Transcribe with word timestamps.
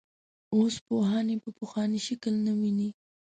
اوس 0.55 0.75
پوهان 0.87 1.25
یې 1.31 1.37
په 1.43 1.49
پخواني 1.59 1.99
شکل 2.07 2.33
نه 2.45 2.51
ویني. 2.59 2.89